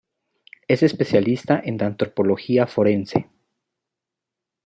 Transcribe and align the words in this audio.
Es 0.67 0.81
especialista 0.81 1.61
en 1.63 1.79
Antropología 1.83 2.65
Forense. 2.65 3.29